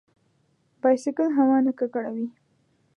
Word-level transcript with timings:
بایسکل 0.81 1.29
هوا 1.37 1.57
نه 1.65 1.71
ککړوي. 1.79 2.27